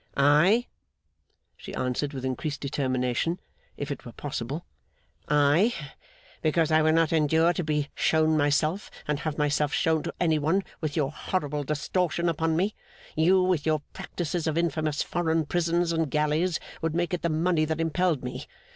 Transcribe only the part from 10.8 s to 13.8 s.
with your horrible distortion upon me. You, with